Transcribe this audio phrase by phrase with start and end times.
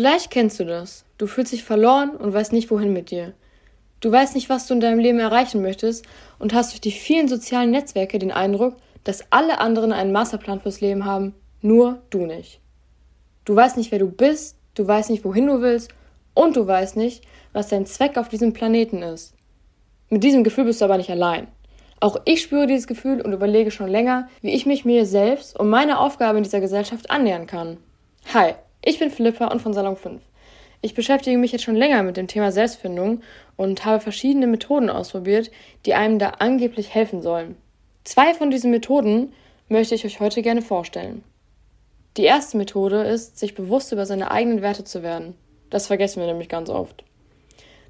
[0.00, 1.04] Vielleicht kennst du das.
[1.18, 3.34] Du fühlst dich verloren und weißt nicht, wohin mit dir.
[4.00, 6.06] Du weißt nicht, was du in deinem Leben erreichen möchtest
[6.38, 10.80] und hast durch die vielen sozialen Netzwerke den Eindruck, dass alle anderen einen Masterplan fürs
[10.80, 12.60] Leben haben, nur du nicht.
[13.44, 15.90] Du weißt nicht, wer du bist, du weißt nicht, wohin du willst
[16.32, 17.22] und du weißt nicht,
[17.52, 19.34] was dein Zweck auf diesem Planeten ist.
[20.08, 21.46] Mit diesem Gefühl bist du aber nicht allein.
[22.00, 25.68] Auch ich spüre dieses Gefühl und überlege schon länger, wie ich mich mir selbst und
[25.68, 27.76] meiner Aufgabe in dieser Gesellschaft annähern kann.
[28.32, 30.22] Hi, ich bin Philippa und von Salon 5.
[30.82, 33.20] Ich beschäftige mich jetzt schon länger mit dem Thema Selbstfindung
[33.56, 35.50] und habe verschiedene Methoden ausprobiert,
[35.84, 37.56] die einem da angeblich helfen sollen.
[38.04, 39.32] Zwei von diesen Methoden
[39.68, 41.22] möchte ich euch heute gerne vorstellen.
[42.16, 45.34] Die erste Methode ist, sich bewusst über seine eigenen Werte zu werden.
[45.68, 47.04] Das vergessen wir nämlich ganz oft.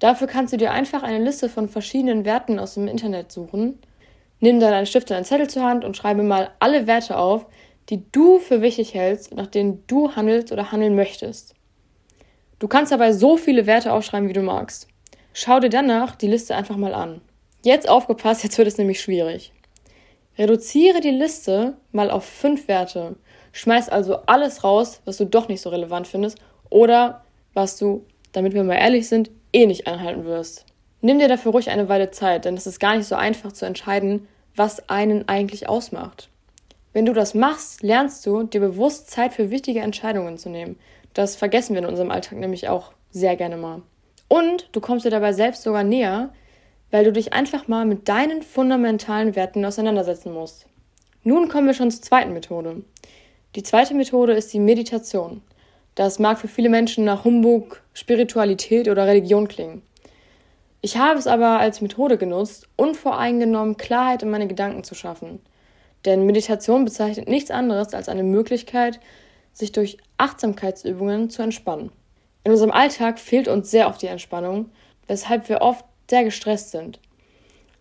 [0.00, 3.78] Dafür kannst du dir einfach eine Liste von verschiedenen Werten aus dem Internet suchen.
[4.40, 7.46] Nimm dann einen Stift und einen Zettel zur Hand und schreibe mal alle Werte auf,
[7.90, 11.54] die du für wichtig hältst, nach denen du handelst oder handeln möchtest.
[12.58, 14.88] Du kannst dabei so viele Werte aufschreiben, wie du magst.
[15.32, 17.20] Schau dir danach die Liste einfach mal an.
[17.64, 19.52] Jetzt aufgepasst, jetzt wird es nämlich schwierig.
[20.38, 23.16] Reduziere die Liste mal auf fünf Werte.
[23.52, 26.38] Schmeiß also alles raus, was du doch nicht so relevant findest
[26.70, 30.64] oder was du, damit wir mal ehrlich sind, eh nicht einhalten wirst.
[31.00, 33.66] Nimm dir dafür ruhig eine Weile Zeit, denn es ist gar nicht so einfach zu
[33.66, 36.28] entscheiden, was einen eigentlich ausmacht.
[36.92, 40.78] Wenn du das machst, lernst du, dir bewusst Zeit für wichtige Entscheidungen zu nehmen.
[41.14, 43.82] Das vergessen wir in unserem Alltag nämlich auch sehr gerne mal.
[44.28, 46.32] Und du kommst dir dabei selbst sogar näher,
[46.90, 50.66] weil du dich einfach mal mit deinen fundamentalen Werten auseinandersetzen musst.
[51.24, 52.82] Nun kommen wir schon zur zweiten Methode.
[53.56, 55.42] Die zweite Methode ist die Meditation.
[55.94, 59.82] Das mag für viele Menschen nach Humbug, Spiritualität oder Religion klingen.
[60.80, 65.40] Ich habe es aber als Methode genutzt, unvoreingenommen Klarheit in meine Gedanken zu schaffen.
[66.04, 69.00] Denn Meditation bezeichnet nichts anderes als eine Möglichkeit,
[69.52, 71.92] sich durch Achtsamkeitsübungen zu entspannen.
[72.44, 74.70] In unserem Alltag fehlt uns sehr oft die Entspannung,
[75.06, 76.98] weshalb wir oft sehr gestresst sind.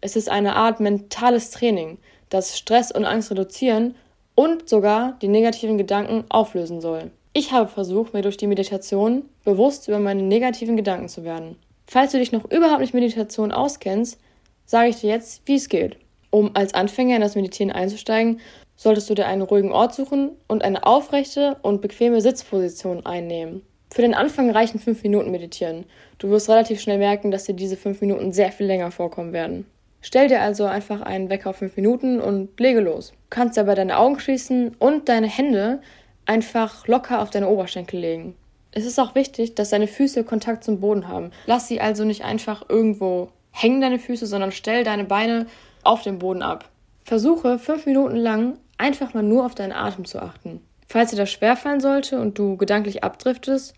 [0.02, 1.98] Es ist eine Art mentales Training,
[2.30, 3.96] das Stress und Angst reduzieren
[4.36, 7.12] und sogar die negativen Gedanken auflösen soll.
[7.34, 11.56] Ich habe versucht, mir durch die Meditation bewusst über meine negativen Gedanken zu werden.
[11.88, 14.20] Falls du dich noch überhaupt nicht Meditation auskennst,
[14.66, 15.98] sage ich dir jetzt, wie es geht.
[16.32, 18.40] Um als Anfänger in das Meditieren einzusteigen,
[18.76, 23.62] solltest du dir einen ruhigen Ort suchen und eine aufrechte und bequeme Sitzposition einnehmen.
[23.94, 25.86] Für den Anfang reichen fünf Minuten meditieren.
[26.18, 29.66] Du wirst relativ schnell merken, dass dir diese fünf Minuten sehr viel länger vorkommen werden.
[30.02, 33.12] Stell dir also einfach einen Wecker auf fünf Minuten und lege los.
[33.12, 35.82] Du kannst dabei deine Augen schließen und deine Hände
[36.26, 38.36] einfach locker auf deine Oberschenkel legen.
[38.72, 41.32] Es ist auch wichtig, dass deine Füße Kontakt zum Boden haben.
[41.46, 45.48] Lass sie also nicht einfach irgendwo hängen, deine Füße, sondern stell deine Beine
[45.84, 46.70] auf den Boden ab.
[47.04, 50.62] Versuche fünf Minuten lang einfach mal nur auf deinen Atem zu achten.
[50.88, 53.74] Falls dir das schwerfallen sollte und du gedanklich abdriftest,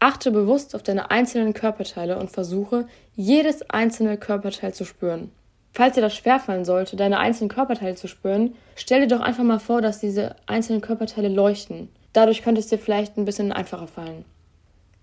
[0.00, 5.32] achte bewusst auf deine einzelnen Körperteile und versuche, jedes einzelne Körperteil zu spüren.
[5.72, 9.58] Falls dir das schwerfallen sollte, deine einzelnen Körperteile zu spüren, stell dir doch einfach mal
[9.58, 11.88] vor, dass diese einzelnen Körperteile leuchten.
[12.12, 14.24] Dadurch könnte es dir vielleicht ein bisschen einfacher fallen.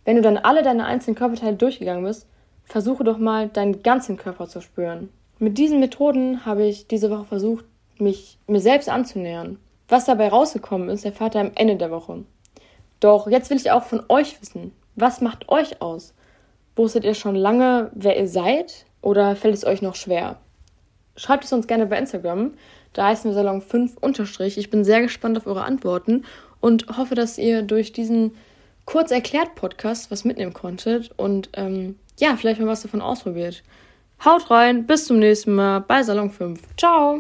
[0.05, 2.25] Wenn du dann alle deine einzelnen Körperteile durchgegangen bist,
[2.63, 5.09] versuche doch mal deinen ganzen Körper zu spüren.
[5.41, 7.65] Mit diesen Methoden habe ich diese Woche versucht,
[7.97, 9.57] mich mir selbst anzunähern.
[9.87, 12.25] Was dabei rausgekommen ist, erfahrt ihr am Ende der Woche.
[12.99, 16.13] Doch jetzt will ich auch von euch wissen, was macht euch aus?
[16.75, 18.85] Wusstet ihr schon lange, wer ihr seid?
[19.01, 20.37] Oder fällt es euch noch schwer?
[21.15, 22.53] Schreibt es uns gerne bei Instagram.
[22.93, 24.59] Da heißen wir Salon 5 unterstrich.
[24.59, 26.23] Ich bin sehr gespannt auf eure Antworten
[26.59, 28.35] und hoffe, dass ihr durch diesen
[28.85, 33.63] kurz erklärt Podcast was mitnehmen konntet und ähm, ja, vielleicht mal was davon ausprobiert.
[34.23, 36.59] Haut rein, bis zum nächsten Mal bei Salon 5.
[36.77, 37.19] Ciao!